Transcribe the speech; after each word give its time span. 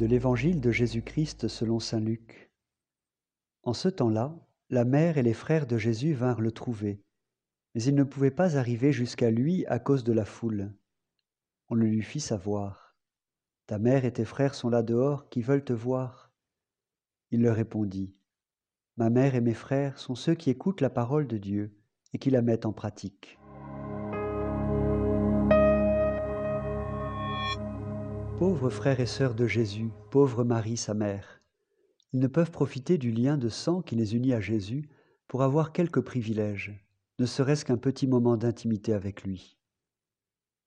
de 0.00 0.06
l'Évangile 0.06 0.62
de 0.62 0.70
Jésus-Christ 0.70 1.46
selon 1.46 1.78
Saint 1.78 2.00
Luc. 2.00 2.50
En 3.64 3.74
ce 3.74 3.86
temps-là, 3.90 4.34
la 4.70 4.86
mère 4.86 5.18
et 5.18 5.22
les 5.22 5.34
frères 5.34 5.66
de 5.66 5.76
Jésus 5.76 6.14
vinrent 6.14 6.40
le 6.40 6.52
trouver, 6.52 7.04
mais 7.74 7.82
ils 7.82 7.94
ne 7.94 8.04
pouvaient 8.04 8.30
pas 8.30 8.56
arriver 8.56 8.92
jusqu'à 8.94 9.30
lui 9.30 9.66
à 9.66 9.78
cause 9.78 10.02
de 10.02 10.14
la 10.14 10.24
foule. 10.24 10.72
On 11.68 11.74
le 11.74 11.84
lui 11.84 12.00
fit 12.00 12.18
savoir. 12.18 12.96
Ta 13.66 13.78
mère 13.78 14.06
et 14.06 14.12
tes 14.14 14.24
frères 14.24 14.54
sont 14.54 14.70
là 14.70 14.82
dehors 14.82 15.28
qui 15.28 15.42
veulent 15.42 15.66
te 15.66 15.74
voir. 15.74 16.32
Il 17.30 17.42
leur 17.42 17.56
répondit. 17.56 18.16
Ma 18.96 19.10
mère 19.10 19.34
et 19.34 19.42
mes 19.42 19.52
frères 19.52 19.98
sont 19.98 20.14
ceux 20.14 20.34
qui 20.34 20.48
écoutent 20.48 20.80
la 20.80 20.88
parole 20.88 21.26
de 21.26 21.36
Dieu 21.36 21.76
et 22.14 22.18
qui 22.18 22.30
la 22.30 22.40
mettent 22.40 22.64
en 22.64 22.72
pratique. 22.72 23.38
Pauvres 28.40 28.70
frères 28.70 29.00
et 29.00 29.06
sœurs 29.06 29.34
de 29.34 29.46
Jésus, 29.46 29.90
pauvre 30.10 30.44
Marie, 30.44 30.78
sa 30.78 30.94
mère, 30.94 31.42
ils 32.14 32.20
ne 32.20 32.26
peuvent 32.26 32.50
profiter 32.50 32.96
du 32.96 33.12
lien 33.12 33.36
de 33.36 33.50
sang 33.50 33.82
qui 33.82 33.96
les 33.96 34.16
unit 34.16 34.32
à 34.32 34.40
Jésus 34.40 34.88
pour 35.28 35.42
avoir 35.42 35.74
quelques 35.74 36.00
privilèges, 36.00 36.82
ne 37.18 37.26
serait-ce 37.26 37.66
qu'un 37.66 37.76
petit 37.76 38.06
moment 38.06 38.38
d'intimité 38.38 38.94
avec 38.94 39.24
lui. 39.24 39.58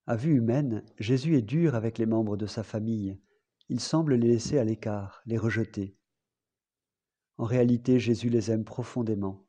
À 0.05 0.16
vue 0.16 0.36
humaine, 0.36 0.86
Jésus 0.99 1.36
est 1.36 1.41
dur 1.41 1.73
avec 1.73 1.98
les 1.98 2.05
membres 2.05 2.38
de 2.38 2.46
sa 2.46 2.62
famille, 2.62 3.20
il 3.70 3.80
semble 3.80 4.13
les 4.13 4.27
laisser 4.27 4.60
à 4.60 4.63
l'écart, 4.63 5.24
les 5.26 5.40
rejeter. 5.40 5.98
En 7.40 7.46
réalité, 7.46 7.98
Jésus 7.98 8.30
les 8.30 8.52
aime 8.52 8.66
profondément 8.66 9.48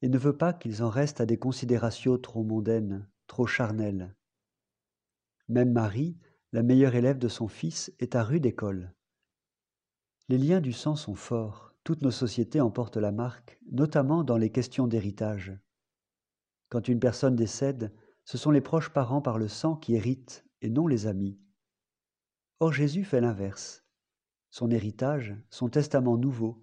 et 0.00 0.08
ne 0.08 0.18
veut 0.18 0.38
pas 0.38 0.52
qu'ils 0.52 0.84
en 0.84 0.90
restent 0.90 1.20
à 1.20 1.26
des 1.26 1.38
considérations 1.40 2.18
trop 2.18 2.44
mondaines, 2.44 3.10
trop 3.26 3.48
charnelles. 3.48 4.14
Même 5.48 5.72
Marie, 5.72 6.16
la 6.54 6.62
meilleure 6.62 6.94
élève 6.94 7.18
de 7.18 7.26
son 7.26 7.48
fils, 7.48 7.92
est 7.98 8.14
à 8.14 8.22
rude 8.22 8.46
école. 8.46 8.94
Les 10.28 10.38
liens 10.38 10.60
du 10.60 10.72
sang 10.72 10.94
sont 10.94 11.16
forts, 11.16 11.74
toutes 11.82 12.02
nos 12.02 12.12
sociétés 12.12 12.60
en 12.60 12.70
portent 12.70 12.96
la 12.96 13.10
marque, 13.10 13.58
notamment 13.72 14.22
dans 14.22 14.36
les 14.36 14.52
questions 14.52 14.86
d'héritage. 14.86 15.58
Quand 16.68 16.86
une 16.86 17.00
personne 17.00 17.34
décède, 17.34 17.92
ce 18.24 18.38
sont 18.38 18.52
les 18.52 18.60
proches 18.60 18.90
parents 18.90 19.20
par 19.20 19.36
le 19.36 19.48
sang 19.48 19.74
qui 19.74 19.96
héritent 19.96 20.46
et 20.62 20.70
non 20.70 20.86
les 20.86 21.08
amis. 21.08 21.40
Or 22.60 22.72
Jésus 22.72 23.02
fait 23.02 23.20
l'inverse. 23.20 23.84
Son 24.50 24.70
héritage, 24.70 25.34
son 25.50 25.68
testament 25.68 26.16
nouveau, 26.16 26.62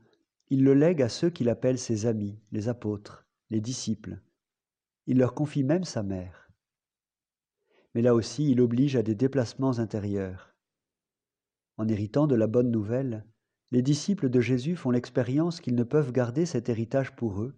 il 0.49 0.63
le 0.63 0.73
lègue 0.73 1.01
à 1.01 1.09
ceux 1.09 1.29
qu'il 1.29 1.49
appelle 1.49 1.77
ses 1.77 2.05
amis, 2.05 2.39
les 2.53 2.69
apôtres, 2.69 3.27
les 3.49 3.59
disciples. 3.59 4.21
Il 5.05 5.17
leur 5.17 5.33
confie 5.33 5.65
même 5.65 5.83
sa 5.83 6.01
mère 6.01 6.40
mais 7.93 8.01
là 8.01 8.13
aussi 8.13 8.49
il 8.49 8.61
oblige 8.61 8.95
à 8.95 9.03
des 9.03 9.15
déplacements 9.15 9.79
intérieurs. 9.79 10.55
En 11.77 11.87
héritant 11.87 12.27
de 12.27 12.35
la 12.35 12.47
bonne 12.47 12.71
nouvelle, 12.71 13.25
les 13.71 13.81
disciples 13.81 14.29
de 14.29 14.41
Jésus 14.41 14.75
font 14.75 14.91
l'expérience 14.91 15.61
qu'ils 15.61 15.75
ne 15.75 15.83
peuvent 15.83 16.11
garder 16.11 16.45
cet 16.45 16.69
héritage 16.69 17.15
pour 17.15 17.41
eux, 17.41 17.55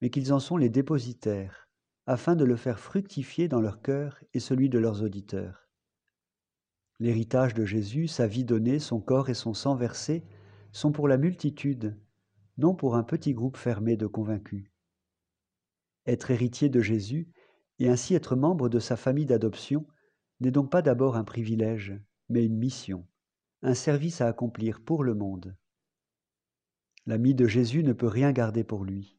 mais 0.00 0.10
qu'ils 0.10 0.32
en 0.32 0.40
sont 0.40 0.56
les 0.56 0.68
dépositaires, 0.68 1.68
afin 2.06 2.34
de 2.34 2.44
le 2.44 2.56
faire 2.56 2.80
fructifier 2.80 3.48
dans 3.48 3.60
leur 3.60 3.80
cœur 3.80 4.18
et 4.34 4.40
celui 4.40 4.68
de 4.68 4.78
leurs 4.78 5.02
auditeurs. 5.02 5.68
L'héritage 7.00 7.54
de 7.54 7.64
Jésus, 7.64 8.08
sa 8.08 8.26
vie 8.26 8.44
donnée, 8.44 8.78
son 8.78 9.00
corps 9.00 9.28
et 9.28 9.34
son 9.34 9.54
sang 9.54 9.74
versé, 9.74 10.24
sont 10.72 10.92
pour 10.92 11.08
la 11.08 11.16
multitude, 11.16 11.96
non 12.58 12.74
pour 12.74 12.96
un 12.96 13.02
petit 13.02 13.32
groupe 13.32 13.56
fermé 13.56 13.96
de 13.96 14.06
convaincus. 14.06 14.70
Être 16.06 16.30
héritier 16.30 16.68
de 16.68 16.80
Jésus, 16.80 17.30
et 17.78 17.88
ainsi 17.88 18.14
être 18.14 18.36
membre 18.36 18.68
de 18.68 18.78
sa 18.78 18.96
famille 18.96 19.26
d'adoption 19.26 19.86
n'est 20.40 20.50
donc 20.50 20.70
pas 20.70 20.82
d'abord 20.82 21.16
un 21.16 21.24
privilège, 21.24 21.98
mais 22.28 22.44
une 22.44 22.56
mission, 22.56 23.06
un 23.62 23.74
service 23.74 24.20
à 24.20 24.28
accomplir 24.28 24.80
pour 24.80 25.04
le 25.04 25.14
monde. 25.14 25.56
L'ami 27.06 27.34
de 27.34 27.46
Jésus 27.46 27.82
ne 27.82 27.92
peut 27.92 28.08
rien 28.08 28.32
garder 28.32 28.64
pour 28.64 28.84
lui. 28.84 29.18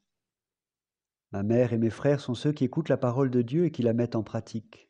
Ma 1.31 1.43
mère 1.43 1.73
et 1.73 1.77
mes 1.77 1.89
frères 1.89 2.21
sont 2.21 2.35
ceux 2.35 2.51
qui 2.51 2.63
écoutent 2.63 2.89
la 2.89 2.97
parole 2.97 3.29
de 3.29 3.41
Dieu 3.41 3.65
et 3.65 3.71
qui 3.71 3.83
la 3.83 3.93
mettent 3.93 4.15
en 4.15 4.23
pratique. 4.23 4.89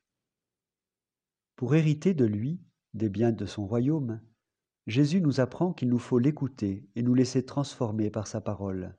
Pour 1.55 1.75
hériter 1.75 2.13
de 2.13 2.25
lui, 2.25 2.61
des 2.93 3.09
biens 3.09 3.31
de 3.31 3.45
son 3.45 3.65
royaume, 3.65 4.21
Jésus 4.87 5.21
nous 5.21 5.39
apprend 5.39 5.73
qu'il 5.73 5.89
nous 5.89 5.99
faut 5.99 6.19
l'écouter 6.19 6.87
et 6.95 7.01
nous 7.01 7.15
laisser 7.15 7.45
transformer 7.45 8.09
par 8.09 8.27
sa 8.27 8.41
parole. 8.41 8.95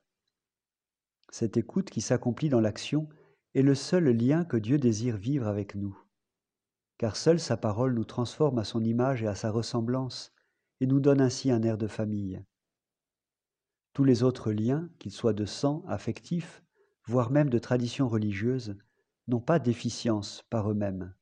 Cette 1.29 1.57
écoute 1.57 1.89
qui 1.89 2.01
s'accomplit 2.01 2.49
dans 2.49 2.59
l'action 2.59 3.07
est 3.57 3.63
le 3.63 3.73
seul 3.73 4.09
lien 4.09 4.45
que 4.45 4.55
Dieu 4.55 4.77
désire 4.77 5.17
vivre 5.17 5.47
avec 5.47 5.73
nous. 5.73 5.99
Car 6.99 7.15
seule 7.15 7.39
sa 7.39 7.57
parole 7.57 7.95
nous 7.95 8.05
transforme 8.05 8.59
à 8.59 8.63
son 8.63 8.83
image 8.83 9.23
et 9.23 9.27
à 9.27 9.33
sa 9.33 9.49
ressemblance, 9.49 10.31
et 10.79 10.85
nous 10.85 10.99
donne 10.99 11.21
ainsi 11.21 11.49
un 11.49 11.63
air 11.63 11.75
de 11.75 11.87
famille. 11.87 12.43
Tous 13.93 14.03
les 14.03 14.21
autres 14.21 14.51
liens, 14.51 14.91
qu'ils 14.99 15.11
soient 15.11 15.33
de 15.33 15.45
sang, 15.45 15.83
affectifs, 15.87 16.63
voire 17.07 17.31
même 17.31 17.49
de 17.49 17.57
tradition 17.57 18.07
religieuse, 18.07 18.77
n'ont 19.27 19.41
pas 19.41 19.57
d'efficience 19.57 20.45
par 20.51 20.69
eux-mêmes. 20.69 21.15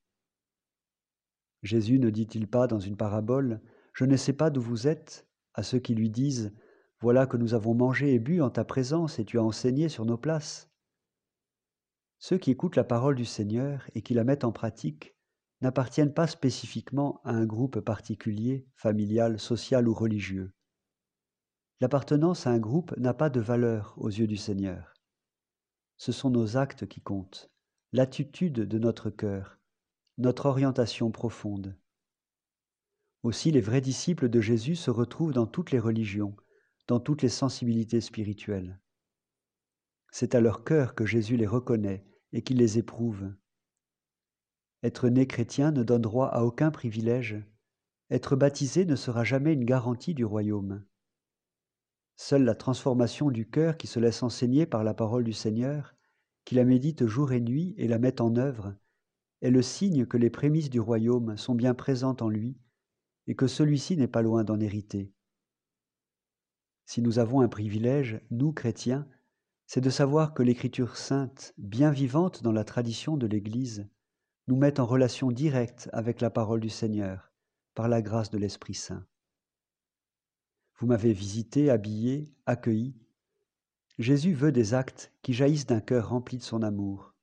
Jésus 1.63 1.99
ne 1.99 2.09
dit-il 2.09 2.49
pas 2.49 2.67
dans 2.67 2.81
une 2.81 2.97
parabole 2.97 3.61
Je 3.93 4.03
ne 4.03 4.17
sais 4.17 4.33
pas 4.33 4.49
d'où 4.49 4.61
vous 4.61 4.87
êtes 4.87 5.25
à 5.53 5.63
ceux 5.63 5.79
qui 5.79 5.95
lui 5.95 6.09
disent 6.09 6.53
Voilà 6.99 7.27
que 7.27 7.37
nous 7.37 7.53
avons 7.53 7.75
mangé 7.75 8.13
et 8.13 8.19
bu 8.19 8.41
en 8.41 8.49
ta 8.49 8.65
présence 8.65 9.19
et 9.19 9.25
tu 9.25 9.39
as 9.39 9.43
enseigné 9.43 9.87
sur 9.87 10.03
nos 10.03 10.17
places 10.17 10.69
ceux 12.19 12.37
qui 12.37 12.51
écoutent 12.51 12.75
la 12.75 12.83
parole 12.83 13.15
du 13.15 13.25
Seigneur 13.25 13.89
et 13.93 14.01
qui 14.01 14.13
la 14.13 14.23
mettent 14.23 14.43
en 14.43 14.51
pratique 14.51 15.15
n'appartiennent 15.61 16.13
pas 16.13 16.27
spécifiquement 16.27 17.21
à 17.23 17.31
un 17.31 17.45
groupe 17.45 17.79
particulier, 17.79 18.67
familial, 18.75 19.39
social 19.39 19.87
ou 19.87 19.93
religieux. 19.93 20.53
L'appartenance 21.81 22.47
à 22.47 22.51
un 22.51 22.59
groupe 22.59 22.95
n'a 22.97 23.13
pas 23.13 23.29
de 23.29 23.39
valeur 23.39 23.95
aux 23.97 24.09
yeux 24.09 24.27
du 24.27 24.37
Seigneur. 24.37 24.93
Ce 25.97 26.11
sont 26.11 26.29
nos 26.29 26.57
actes 26.57 26.87
qui 26.87 27.01
comptent, 27.01 27.49
l'attitude 27.91 28.53
de 28.53 28.79
notre 28.79 29.09
cœur, 29.09 29.59
notre 30.17 30.45
orientation 30.45 31.11
profonde. 31.11 31.77
Aussi 33.23 33.51
les 33.51 33.61
vrais 33.61 33.81
disciples 33.81 34.29
de 34.29 34.39
Jésus 34.39 34.75
se 34.75 34.91
retrouvent 34.91 35.33
dans 35.33 35.47
toutes 35.47 35.71
les 35.71 35.79
religions, 35.79 36.35
dans 36.87 36.99
toutes 36.99 37.21
les 37.21 37.29
sensibilités 37.29 38.01
spirituelles. 38.01 38.79
C'est 40.17 40.33
à 40.33 40.39
leur 40.39 40.63
cœur 40.63 40.95
que 40.95 41.05
Jésus 41.05 41.35
les 41.35 41.45
reconnaît 41.45 42.05
et 42.31 42.41
qu'il 42.41 42.55
les 42.55 42.77
éprouve. 42.77 43.33
Être 44.81 45.09
né 45.09 45.27
chrétien 45.27 45.73
ne 45.73 45.83
donne 45.83 46.03
droit 46.03 46.27
à 46.27 46.43
aucun 46.43 46.71
privilège. 46.71 47.35
Être 48.09 48.37
baptisé 48.37 48.85
ne 48.85 48.95
sera 48.95 49.25
jamais 49.25 49.51
une 49.51 49.65
garantie 49.65 50.13
du 50.13 50.23
royaume. 50.23 50.85
Seule 52.15 52.45
la 52.45 52.55
transformation 52.55 53.29
du 53.29 53.49
cœur 53.49 53.75
qui 53.75 53.87
se 53.87 53.99
laisse 53.99 54.23
enseigner 54.23 54.65
par 54.65 54.85
la 54.85 54.93
parole 54.93 55.25
du 55.25 55.33
Seigneur, 55.33 55.97
qui 56.45 56.55
la 56.55 56.63
médite 56.63 57.05
jour 57.07 57.33
et 57.33 57.41
nuit 57.41 57.75
et 57.77 57.89
la 57.89 57.99
met 57.99 58.21
en 58.21 58.37
œuvre, 58.37 58.73
est 59.41 59.51
le 59.51 59.61
signe 59.61 60.05
que 60.05 60.15
les 60.15 60.29
prémices 60.29 60.69
du 60.69 60.79
royaume 60.79 61.35
sont 61.35 61.55
bien 61.55 61.73
présentes 61.73 62.21
en 62.21 62.29
lui 62.29 62.57
et 63.27 63.35
que 63.35 63.47
celui-ci 63.47 63.97
n'est 63.97 64.07
pas 64.07 64.21
loin 64.21 64.45
d'en 64.45 64.61
hériter. 64.61 65.11
Si 66.85 67.01
nous 67.01 67.19
avons 67.19 67.41
un 67.41 67.49
privilège, 67.49 68.21
nous 68.31 68.53
chrétiens, 68.53 69.09
c'est 69.65 69.81
de 69.81 69.89
savoir 69.89 70.33
que 70.33 70.43
l'Écriture 70.43 70.97
sainte, 70.97 71.53
bien 71.57 71.91
vivante 71.91 72.43
dans 72.43 72.51
la 72.51 72.63
tradition 72.63 73.17
de 73.17 73.27
l'Église, 73.27 73.87
nous 74.47 74.55
met 74.55 74.79
en 74.79 74.85
relation 74.85 75.31
directe 75.31 75.89
avec 75.91 76.21
la 76.21 76.29
parole 76.29 76.59
du 76.59 76.69
Seigneur, 76.69 77.31
par 77.73 77.87
la 77.87 78.01
grâce 78.01 78.29
de 78.29 78.37
l'Esprit 78.37 78.75
Saint. 78.75 79.05
Vous 80.77 80.87
m'avez 80.87 81.13
visité, 81.13 81.69
habillé, 81.69 82.33
accueilli. 82.45 82.95
Jésus 83.97 84.33
veut 84.33 84.51
des 84.51 84.73
actes 84.73 85.13
qui 85.21 85.33
jaillissent 85.33 85.67
d'un 85.67 85.79
cœur 85.79 86.09
rempli 86.09 86.37
de 86.37 86.43
son 86.43 86.61
amour. 86.61 87.13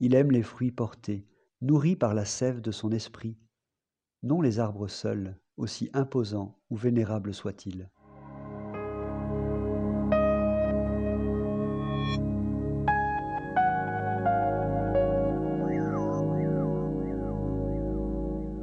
Il 0.00 0.14
aime 0.14 0.30
les 0.30 0.42
fruits 0.42 0.72
portés, 0.72 1.26
nourris 1.60 1.96
par 1.96 2.12
la 2.12 2.24
sève 2.24 2.60
de 2.60 2.70
son 2.70 2.90
esprit, 2.92 3.38
non 4.22 4.40
les 4.40 4.58
arbres 4.58 4.88
seuls, 4.88 5.38
aussi 5.56 5.90
imposants 5.92 6.58
ou 6.70 6.76
vénérables 6.76 7.34
soient-ils. 7.34 7.88